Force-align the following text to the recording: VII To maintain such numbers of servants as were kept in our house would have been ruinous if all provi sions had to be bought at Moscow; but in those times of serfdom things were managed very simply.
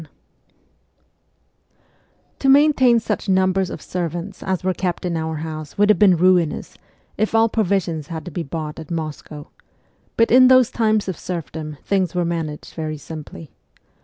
VII 0.01 0.07
To 2.39 2.49
maintain 2.49 2.99
such 2.99 3.29
numbers 3.29 3.69
of 3.69 3.83
servants 3.83 4.41
as 4.41 4.63
were 4.63 4.73
kept 4.73 5.05
in 5.05 5.15
our 5.15 5.35
house 5.35 5.77
would 5.77 5.89
have 5.89 5.99
been 5.99 6.17
ruinous 6.17 6.75
if 7.19 7.35
all 7.35 7.47
provi 7.47 7.77
sions 7.77 8.07
had 8.07 8.25
to 8.25 8.31
be 8.31 8.41
bought 8.41 8.79
at 8.79 8.89
Moscow; 8.89 9.49
but 10.17 10.31
in 10.31 10.47
those 10.47 10.71
times 10.71 11.07
of 11.07 11.19
serfdom 11.19 11.77
things 11.83 12.15
were 12.15 12.25
managed 12.25 12.73
very 12.73 12.97
simply. 12.97 13.51